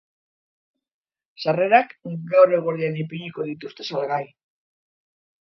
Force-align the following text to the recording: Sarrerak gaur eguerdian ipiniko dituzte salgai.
Sarrerak 1.43 1.93
gaur 2.33 2.55
eguerdian 2.57 2.99
ipiniko 3.05 3.47
dituzte 3.53 3.87
salgai. 3.93 4.21